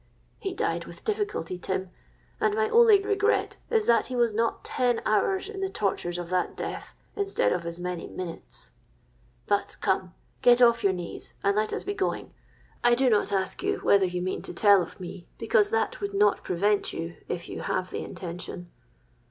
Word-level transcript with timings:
He 0.39 0.51
died 0.55 0.85
with 0.85 1.03
difficulty, 1.03 1.59
Tim; 1.59 1.91
and 2.39 2.55
my 2.55 2.69
only 2.69 3.03
regret 3.05 3.57
is 3.69 3.85
that 3.85 4.07
he 4.07 4.15
was 4.15 4.33
not 4.33 4.63
ten 4.65 4.99
hours 5.05 5.47
in 5.47 5.61
the 5.61 5.69
tortures 5.69 6.17
of 6.17 6.29
that 6.31 6.57
death, 6.57 6.95
instead 7.15 7.53
of 7.53 7.67
as 7.67 7.79
many 7.79 8.07
minutes. 8.07 8.71
But, 9.45 9.77
come, 9.79 10.15
get 10.41 10.59
off 10.59 10.83
your 10.83 10.91
knees, 10.91 11.35
and 11.43 11.55
let 11.55 11.71
us 11.71 11.83
be 11.83 11.93
going. 11.93 12.33
I 12.83 12.95
do 12.95 13.11
not 13.11 13.31
ask 13.31 13.61
you 13.61 13.77
whether 13.83 14.05
you 14.07 14.23
mean 14.23 14.41
to 14.41 14.55
tell 14.55 14.81
of 14.81 14.99
me, 14.99 15.27
because 15.37 15.69
that 15.69 16.01
would 16.01 16.15
not 16.15 16.43
prevent 16.43 16.93
you 16.93 17.17
if 17.27 17.47
you 17.47 17.61
have 17.61 17.91
the 17.91 18.03
intention.' 18.03 18.71